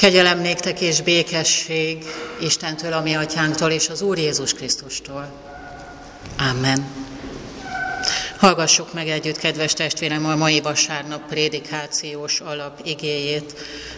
[0.00, 2.04] Kegyelem néktek és békesség
[2.40, 5.32] Istentől, ami atyánktól és az Úr Jézus Krisztustól.
[6.50, 6.86] Amen.
[8.38, 13.54] Hallgassuk meg együtt, kedves testvérem, a mai vasárnap prédikációs alap igéjét,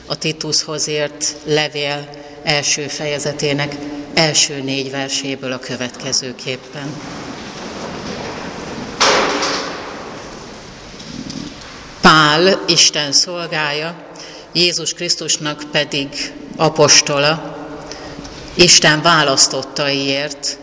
[0.06, 2.08] a Titushoz ért levél
[2.42, 3.76] első fejezetének
[4.14, 6.94] első négy verséből a következőképpen.
[12.00, 14.10] Pál, Isten szolgája,
[14.52, 16.08] Jézus Krisztusnak pedig
[16.56, 17.56] apostola,
[18.54, 20.58] Isten választottaiért,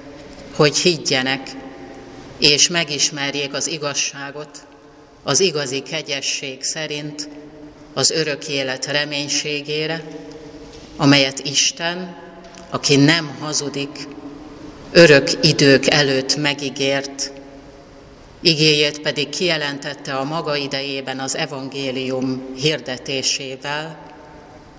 [0.55, 1.51] hogy higgyenek
[2.37, 4.49] és megismerjék az igazságot,
[5.23, 7.29] az igazi kegyesség szerint
[7.93, 10.03] az örök élet reménységére,
[10.97, 12.15] amelyet Isten,
[12.69, 14.07] aki nem hazudik,
[14.91, 17.31] örök idők előtt megígért,
[18.41, 23.99] igéjét pedig kijelentette a maga idejében az evangélium hirdetésével,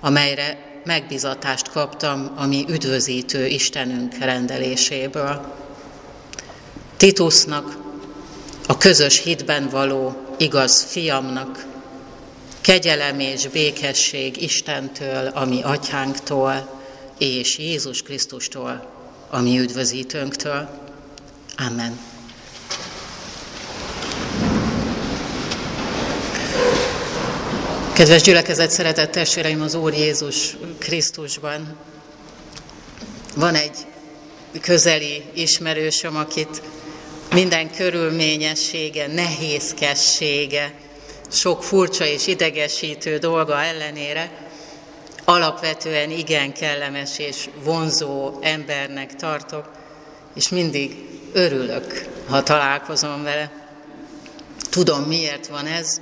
[0.01, 5.55] amelyre megbizatást kaptam a mi üdvözítő Istenünk rendeléséből.
[6.97, 7.77] Titusnak,
[8.67, 11.67] a közös hitben való igaz fiamnak,
[12.61, 16.79] kegyelem és békesség Istentől, ami atyánktól,
[17.19, 18.91] és Jézus Krisztustól,
[19.31, 20.69] ami üdvözítőnktől.
[21.57, 22.10] Amen.
[28.01, 31.77] Kedves gyülekezet, szeretett testvéreim az Úr Jézus Krisztusban.
[33.37, 33.77] Van egy
[34.61, 36.63] közeli ismerősöm, akit
[37.33, 40.75] minden körülményessége, nehézkessége,
[41.31, 44.49] sok furcsa és idegesítő dolga ellenére
[45.25, 49.71] alapvetően igen kellemes és vonzó embernek tartok,
[50.35, 50.97] és mindig
[51.33, 53.53] örülök, ha találkozom vele.
[54.71, 56.01] Tudom, miért van ez,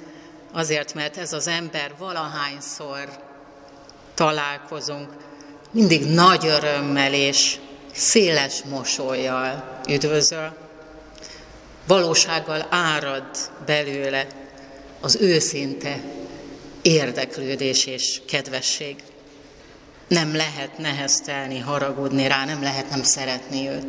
[0.52, 3.08] Azért, mert ez az ember valahányszor
[4.14, 5.08] találkozunk,
[5.70, 7.58] mindig nagy örömmel és
[7.92, 10.56] széles mosolyjal üdvözöl.
[11.86, 13.24] Valósággal árad
[13.66, 14.26] belőle
[15.00, 16.00] az őszinte
[16.82, 18.96] érdeklődés és kedvesség.
[20.08, 23.86] Nem lehet neheztelni, haragudni rá, nem lehet nem szeretni őt.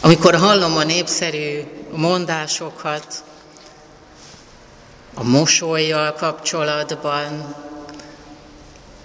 [0.00, 1.60] Amikor hallom a népszerű
[1.92, 3.24] mondásokat,
[5.18, 7.54] a mosolyjal kapcsolatban,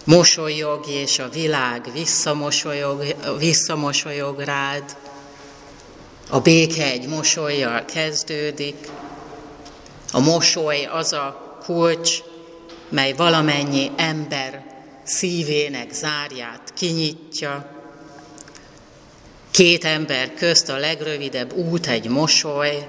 [0.04, 4.96] mosolyog és a világ visszamosolyog, visszamosolyog rád,
[6.30, 8.90] a béke egy mosolyjal kezdődik,
[10.12, 12.18] a mosoly az a kulcs,
[12.90, 14.66] mely valamennyi ember
[15.04, 17.66] szívének zárját kinyitja.
[19.52, 22.88] Két ember közt a legrövidebb út egy mosoly,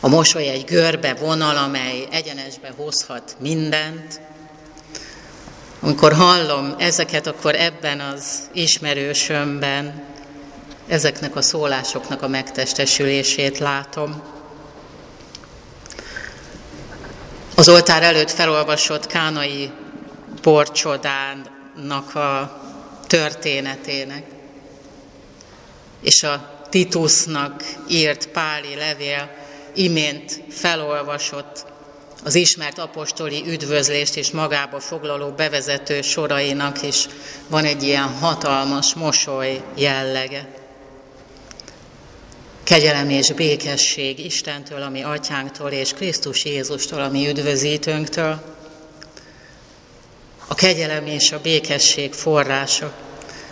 [0.00, 4.20] a mosoly egy görbe vonal, amely egyenesbe hozhat mindent.
[5.80, 10.04] Amikor hallom ezeket, akkor ebben az ismerősömben
[10.86, 14.22] ezeknek a szólásoknak a megtestesülését látom.
[17.54, 19.70] Az oltár előtt felolvasott kánai
[20.42, 22.62] porcsodának a
[23.06, 24.24] történetének,
[26.00, 29.30] és a Titusnak írt Páli levél
[29.78, 31.64] imént felolvasott
[32.24, 37.06] az ismert apostoli üdvözlést és magába foglaló bevezető sorainak is
[37.48, 40.48] van egy ilyen hatalmas mosoly jellege.
[42.64, 48.40] Kegyelem és békesség Istentől, ami atyánktól, és Krisztus Jézustól, ami üdvözítőnktől.
[50.46, 52.92] A kegyelem és a békesség forrása.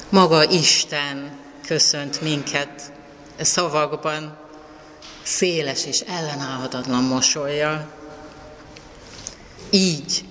[0.09, 2.93] Maga Isten köszönt minket
[3.37, 4.46] e szavakban,
[5.27, 7.89] széles és ellenállhatatlan mosolya.
[9.71, 10.25] Így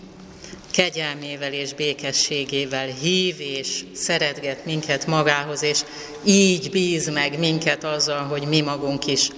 [0.71, 5.79] kegyelmével és békességével hív és szeretget minket magához, és
[6.23, 9.29] így bíz meg minket azzal, hogy mi magunk is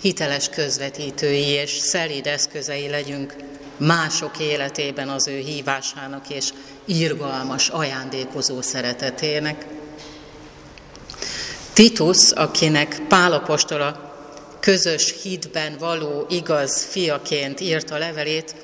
[0.00, 3.36] hiteles közvetítői és szelíd eszközei legyünk
[3.76, 6.52] mások életében az ő hívásának és
[6.84, 9.66] irgalmas, ajándékozó szeretetének.
[11.72, 14.13] Titus, akinek Pálapostola
[14.64, 18.54] közös hitben való igaz fiaként írta levelét,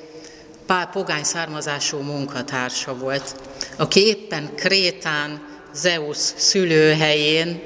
[0.65, 3.35] Pál pogány származású munkatársa volt,
[3.77, 7.61] aki éppen Krétán, Zeus szülőhelyén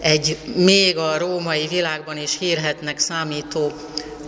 [0.00, 3.72] egy még a római világban is hírhetnek számító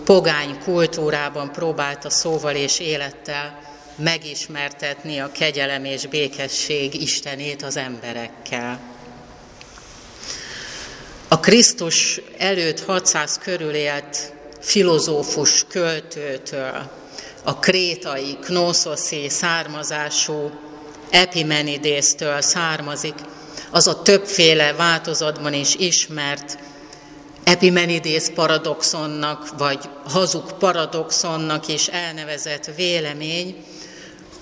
[0.03, 3.59] pogány kultúrában próbálta szóval és élettel
[3.95, 8.90] megismertetni a kegyelem és békesség Istenét az emberekkel.
[11.31, 16.89] A Krisztus előtt 600 körül élt filozófus költőtől,
[17.43, 20.51] a krétai, knoszoszi származású
[21.09, 23.13] Epimenidésztől származik,
[23.69, 26.57] az a többféle változatban is ismert
[27.43, 33.55] Epimenidész paradoxonnak, vagy hazug paradoxonnak is elnevezett vélemény,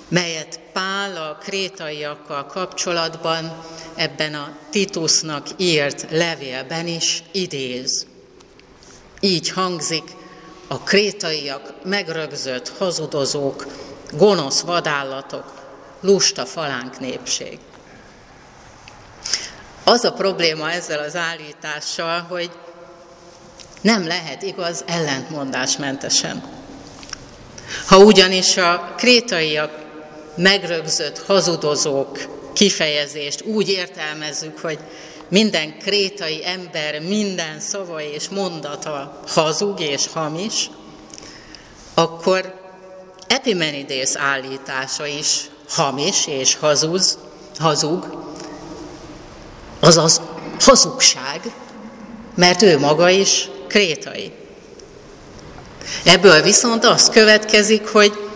[0.10, 3.64] melyet Pál a krétaiakkal kapcsolatban
[3.96, 8.06] ebben a Titusnak írt levélben is idéz.
[9.20, 10.04] Így hangzik,
[10.68, 13.66] a krétaiak megrögzött hazudozók,
[14.12, 15.54] gonosz vadállatok,
[16.00, 17.60] lusta falánk népség.
[19.84, 22.52] Az a probléma ezzel az állítással, hogy
[23.82, 26.44] nem lehet igaz ellentmondásmentesen.
[27.88, 29.79] Ha ugyanis a krétaiak
[30.40, 32.20] megrögzött hazudozók
[32.54, 34.80] kifejezést úgy értelmezzük, hogy
[35.28, 40.70] minden krétai ember minden szava és mondata hazug és hamis,
[41.94, 42.58] akkor
[43.28, 47.18] Epimenidész állítása is hamis és hazuz,
[47.60, 48.28] hazug,
[49.80, 50.22] azaz
[50.60, 51.42] hazugság,
[52.36, 54.32] mert ő maga is krétai.
[56.04, 58.29] Ebből viszont azt következik, hogy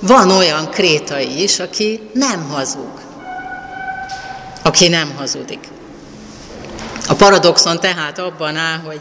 [0.00, 3.00] van olyan krétai is, aki nem hazug,
[4.62, 5.68] aki nem hazudik.
[7.08, 9.00] A paradoxon tehát abban áll, hogy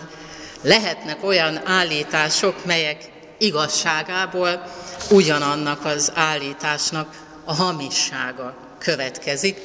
[0.61, 4.63] lehetnek olyan állítások, melyek igazságából
[5.09, 7.07] ugyanannak az állításnak
[7.45, 9.57] a hamissága következik,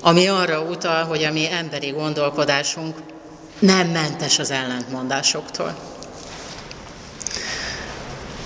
[0.00, 2.96] ami arra utal, hogy a mi emberi gondolkodásunk
[3.58, 5.97] nem mentes az ellentmondásoktól.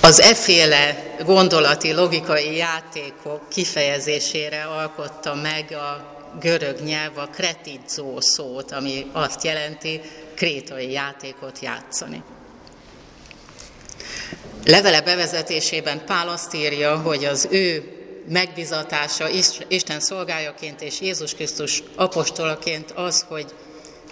[0.04, 9.06] Az efféle gondolati, logikai játékok kifejezésére alkotta meg a görög nyelv a kretidzó szót, ami
[9.12, 10.00] azt jelenti
[10.34, 12.22] krétai játékot játszani.
[14.64, 17.96] Levele bevezetésében Pál azt írja, hogy az ő
[18.28, 19.28] megbizatása
[19.68, 23.46] Isten szolgájaként és Jézus Krisztus apostolaként az, hogy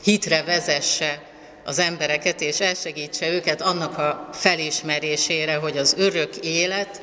[0.03, 1.30] hitre vezesse
[1.65, 7.03] az embereket, és elsegítse őket annak a felismerésére, hogy az örök élet,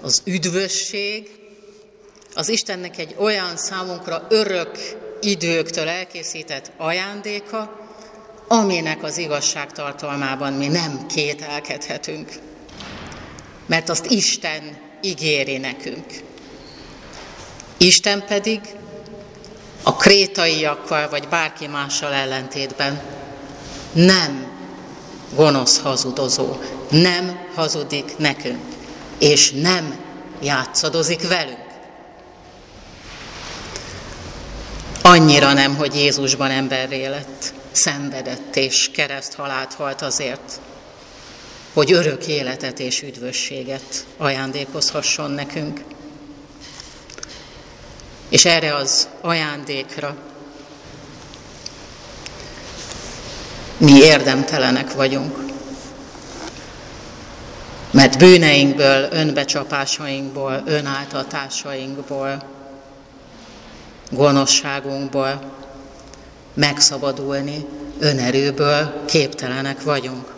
[0.00, 1.30] az üdvösség,
[2.34, 4.78] az Istennek egy olyan számunkra örök
[5.20, 7.80] időktől elkészített ajándéka,
[8.48, 12.32] aminek az igazság tartalmában mi nem kételkedhetünk.
[13.66, 16.06] Mert azt Isten ígéri nekünk.
[17.76, 18.60] Isten pedig
[19.82, 23.02] a krétaiakkal vagy bárki mással ellentétben
[23.94, 24.46] nem
[25.34, 26.58] gonosz hazudozó,
[26.90, 28.64] nem hazudik nekünk,
[29.18, 29.96] és nem
[30.42, 31.62] játszadozik velünk.
[35.02, 40.60] Annyira nem, hogy Jézusban emberré lett, szenvedett és kereszthalált halt azért,
[41.72, 45.80] hogy örök életet és üdvösséget ajándékozhasson nekünk.
[48.28, 50.16] És erre az ajándékra
[53.76, 55.44] mi érdemtelenek vagyunk.
[57.90, 62.42] Mert bűneinkből, önbecsapásainkból, önáltatásainkból,
[64.10, 65.52] gonoszságunkból
[66.54, 67.66] megszabadulni,
[67.98, 70.32] önerőből képtelenek vagyunk.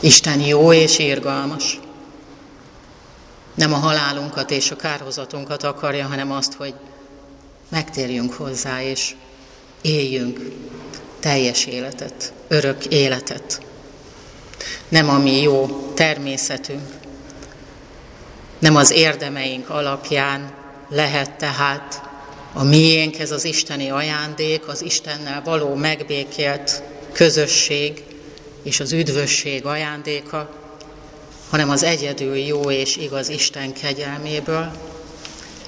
[0.00, 1.80] Isten jó és irgalmas.
[3.54, 6.74] Nem a halálunkat és a kárhozatunkat akarja, hanem azt, hogy
[7.68, 9.14] megtérjünk hozzá, és
[9.80, 10.40] éljünk
[11.20, 13.60] teljes életet, örök életet.
[14.88, 16.88] Nem a mi jó természetünk,
[18.58, 20.52] nem az érdemeink alapján
[20.88, 22.08] lehet tehát
[22.52, 26.82] a miénk ez az isteni ajándék, az Istennel való megbékélt
[27.12, 28.02] közösség
[28.62, 30.50] és az üdvösség ajándéka,
[31.50, 34.70] hanem az egyedül jó és igaz Isten kegyelméből,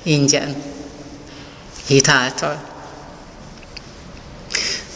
[0.02, 0.62] ingyen,
[1.86, 2.69] hitáltal.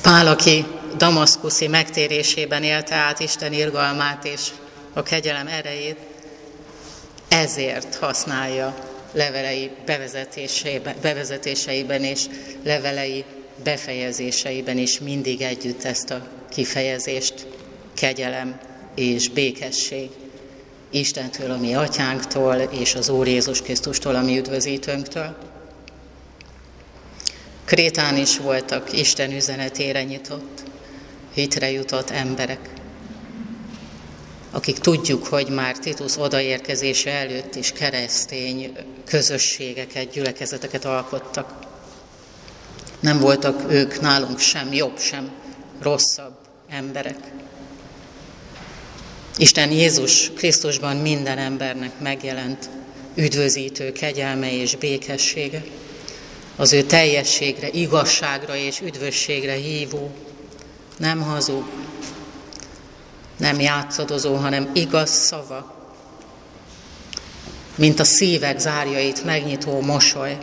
[0.05, 0.65] Pál, aki
[0.97, 4.49] damaszkuszi megtérésében élte át Isten irgalmát és
[4.93, 5.97] a kegyelem erejét,
[7.29, 8.75] ezért használja
[9.13, 9.71] levelei
[11.01, 12.25] bevezetéseiben, és
[12.65, 13.25] levelei
[13.63, 17.47] befejezéseiben is mindig együtt ezt a kifejezést,
[17.95, 18.61] kegyelem
[18.95, 20.11] és békesség.
[20.91, 25.37] Istentől, a mi atyánktól, és az Úr Jézus Krisztustól, a mi üdvözítőnktől.
[27.75, 30.63] Krétán is voltak Isten üzenetére nyitott,
[31.35, 32.71] hitre jutott emberek,
[34.51, 38.73] akik tudjuk, hogy már Titus odaérkezése előtt is keresztény
[39.05, 41.53] közösségeket, gyülekezeteket alkottak.
[43.01, 45.31] Nem voltak ők nálunk sem jobb, sem
[45.81, 46.37] rosszabb
[46.69, 47.19] emberek.
[49.37, 52.71] Isten Jézus Krisztusban minden embernek megjelent
[53.15, 55.65] üdvözítő kegyelme és békessége,
[56.57, 60.11] az ő teljességre, igazságra és üdvösségre hívó,
[60.97, 61.65] nem hazug,
[63.37, 65.75] nem játszadozó, hanem igaz szava,
[67.75, 70.39] mint a szívek zárjait megnyitó mosoly,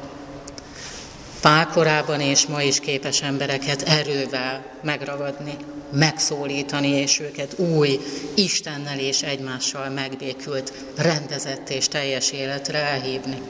[1.41, 5.57] Pálkorában és ma is képes embereket erővel megragadni,
[5.91, 7.99] megszólítani, és őket új,
[8.35, 13.41] Istennel és egymással megbékült, rendezett és teljes életre elhívni.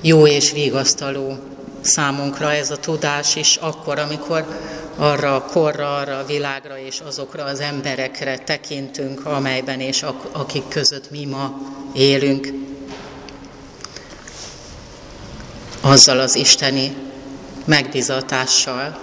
[0.00, 1.38] Jó és vigasztaló
[1.80, 4.46] számunkra ez a tudás is akkor, amikor
[4.96, 11.10] arra a korra, arra a világra és azokra az emberekre tekintünk, amelyben és akik között
[11.10, 11.60] mi ma
[11.92, 12.66] élünk.
[15.86, 16.96] azzal az isteni
[17.64, 18.98] megbizatással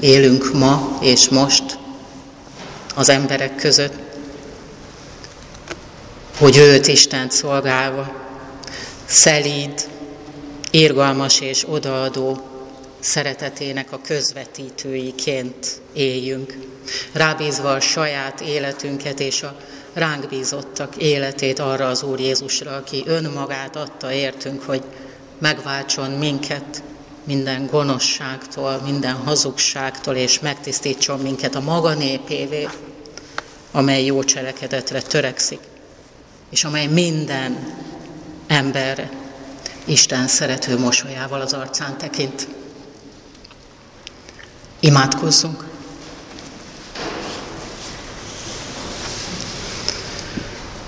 [0.00, 1.78] élünk ma és most
[2.94, 3.94] az emberek között,
[6.38, 8.12] hogy őt Istent szolgálva,
[9.06, 9.88] szelíd,
[10.70, 12.40] irgalmas és odaadó
[13.00, 16.58] szeretetének a közvetítőiként éljünk,
[17.12, 19.56] rábízva a saját életünket és a
[19.92, 24.82] ránk bízottak életét arra az Úr Jézusra, aki önmagát adta értünk, hogy
[25.38, 26.82] megváltson minket
[27.24, 32.68] minden gonoszságtól, minden hazugságtól, és megtisztítson minket a maga népévé,
[33.72, 35.60] amely jó cselekedetre törekszik,
[36.50, 37.74] és amely minden
[38.46, 39.10] emberre
[39.84, 42.48] Isten szerető mosolyával az arcán tekint.
[44.80, 45.64] Imádkozzunk!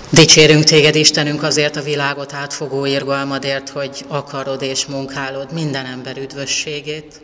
[0.09, 7.21] Dicsérünk téged, Istenünk, azért a világot átfogó irgalmadért, hogy akarod és munkálod minden ember üdvösségét.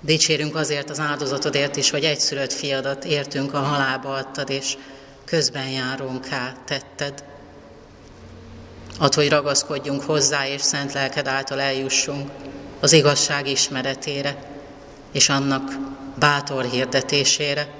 [0.00, 4.76] Dicsérünk azért az áldozatodért is, hogy egyszülött fiadat értünk a halálba adtad, és
[5.24, 7.27] közben ká tetted.
[8.98, 12.30] Add, hogy ragaszkodjunk hozzá, és szent lelked által eljussunk
[12.80, 14.36] az igazság ismeretére,
[15.12, 15.78] és annak
[16.18, 17.78] bátor hirdetésére,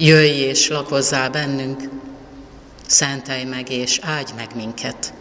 [0.00, 1.82] Jöjj és lakozzál bennünk,
[2.86, 5.12] szentelj meg és áldj meg minket.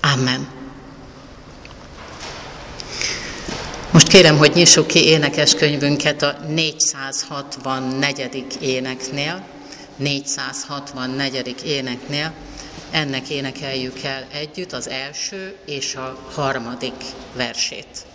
[0.00, 0.48] Amen.
[3.90, 8.56] Most kérem, hogy nyissuk ki énekeskönyvünket a 464.
[8.60, 9.46] éneknél,
[9.96, 11.54] 464.
[11.64, 12.32] éneknél.
[12.92, 18.06] Ennek énekeljük el együtt az első és a harmadik versét.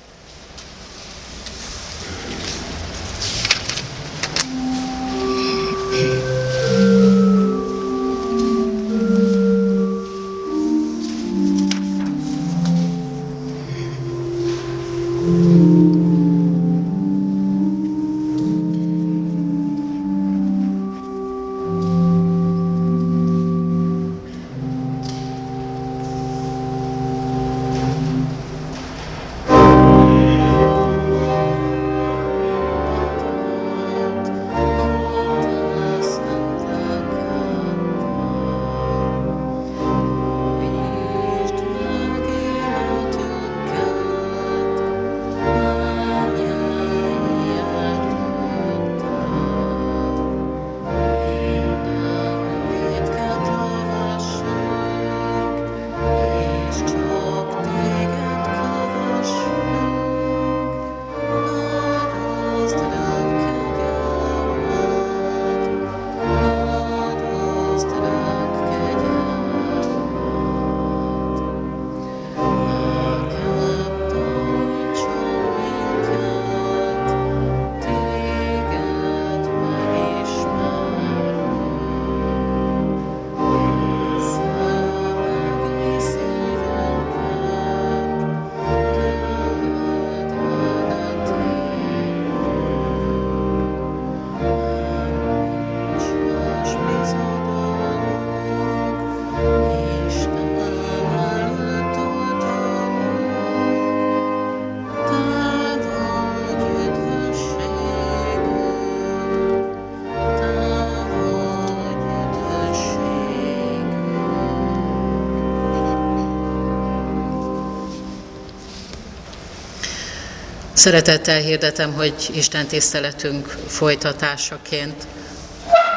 [120.83, 125.07] Szeretettel hirdetem, hogy Isten tiszteletünk folytatásaként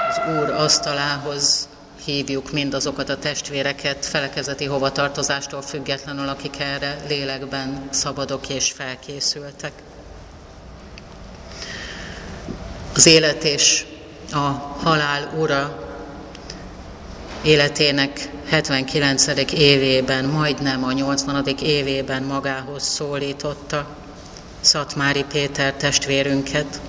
[0.09, 1.69] az Úr asztalához
[2.05, 9.73] hívjuk mindazokat a testvéreket felekezeti hovatartozástól függetlenül, akik erre lélekben szabadok és felkészültek.
[12.95, 13.85] Az élet és
[14.33, 14.38] a
[14.83, 15.88] halál ura
[17.43, 19.52] életének 79.
[19.52, 21.47] évében, majdnem a 80.
[21.62, 24.05] évében magához szólította
[24.66, 26.80] Szatmári Péter testvérünket.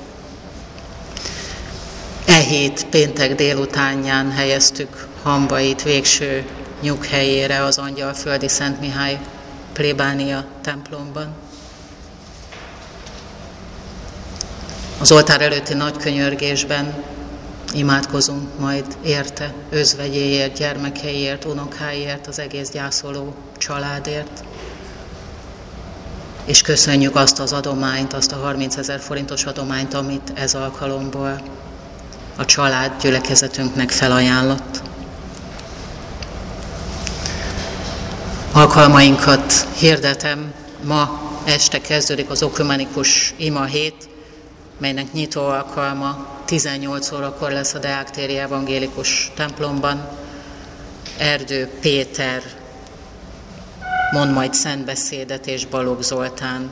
[2.25, 6.45] E hét péntek délutánján helyeztük Hambait végső
[6.81, 9.19] nyughelyére az Angyalföldi Szent Mihály
[9.73, 11.35] plébánia templomban.
[14.99, 17.03] Az oltár előtti nagy könyörgésben
[17.73, 24.43] imádkozunk majd érte, özvegyéért, gyermekeiért, unokáért, az egész gyászoló családért.
[26.47, 31.41] És köszönjük azt az adományt, azt a 30 ezer forintos adományt, amit ez alkalomból
[32.35, 34.81] a család gyülekezetünknek felajánlott.
[38.51, 44.09] Alkalmainkat hirdetem, ma este kezdődik az okumenikus ima hét,
[44.77, 50.09] melynek nyitó alkalma 18 órakor lesz a Deák téri evangélikus templomban.
[51.17, 52.41] Erdő Péter
[54.11, 56.69] mond majd szentbeszédet, és Balogh Zoltán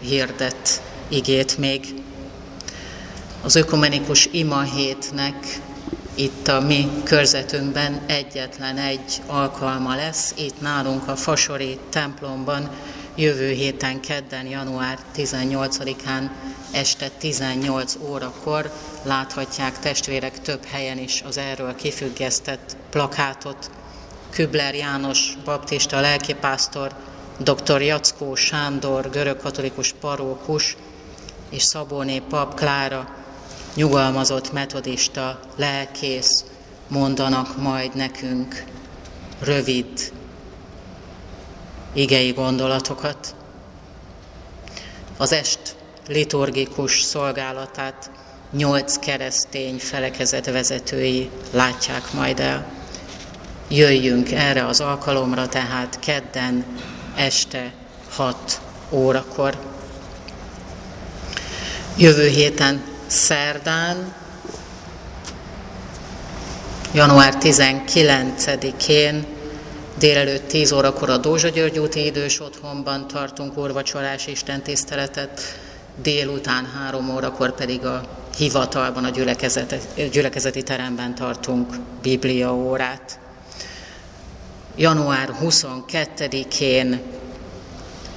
[0.00, 1.94] hirdet igét még.
[3.42, 5.60] Az ökumenikus ima hétnek
[6.14, 12.70] itt a mi körzetünkben egyetlen egy alkalma lesz, itt nálunk a Fasori templomban,
[13.14, 16.30] jövő héten, kedden, január 18-án
[16.70, 23.70] este 18 órakor láthatják testvérek több helyen is az erről kifüggesztett plakátot.
[24.30, 26.92] Kübler János, baptista lelkipásztor,
[27.38, 27.82] dr.
[27.82, 30.76] Jackó Sándor, görögkatolikus parókus,
[31.50, 33.14] és Szabóné pap Klára,
[33.74, 36.44] nyugalmazott metodista lelkész
[36.88, 38.64] mondanak majd nekünk
[39.40, 40.12] rövid
[41.92, 43.34] igei gondolatokat.
[45.16, 45.76] Az est
[46.08, 48.10] liturgikus szolgálatát
[48.52, 52.77] nyolc keresztény felekezet vezetői látják majd el.
[53.68, 56.64] Jöjjünk erre az alkalomra, tehát kedden
[57.16, 57.72] este
[58.10, 59.58] 6 órakor.
[61.96, 64.14] Jövő héten szerdán,
[66.92, 69.26] január 19-én
[69.98, 75.40] délelőtt 10 órakor a Dózsa György úti idős otthonban tartunk úrvacsorás istentiszteletet,
[76.02, 78.00] délután három órakor pedig a
[78.36, 79.10] hivatalban, a
[80.10, 83.18] gyülekezeti teremben tartunk Biblia órát.
[84.78, 87.02] Január 22-én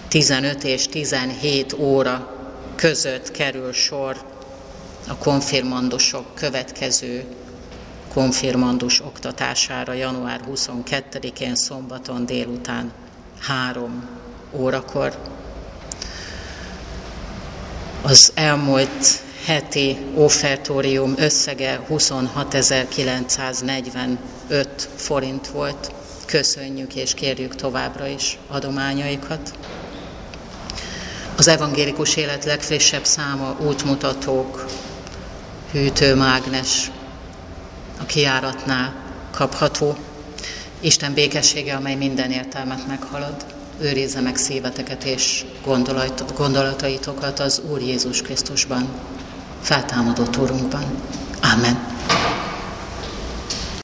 [0.08, 2.36] 15 és 17 óra
[2.76, 4.18] között kerül sor
[5.08, 7.26] a konfirmandusok következő
[8.14, 12.92] konfirmandus oktatására január 22-én szombaton délután
[13.40, 14.08] 3
[14.52, 15.18] órakor.
[18.02, 25.92] Az elmúlt heti offertórium összege 26.945 forint volt.
[26.32, 29.54] Köszönjük és kérjük továbbra is adományaikat.
[31.36, 34.66] Az evangélikus élet legfrissebb száma útmutatók,
[35.72, 36.92] hűtőmágnes
[38.00, 38.94] a kiáratnál
[39.32, 39.98] kapható.
[40.80, 43.46] Isten békessége, amely minden értelmet meghalad
[43.82, 45.46] őrizze meg szíveteket és
[46.38, 48.90] gondolataitokat az Úr Jézus Krisztusban,
[49.62, 50.84] feltámadott Úrunkban.
[51.54, 52.01] Amen.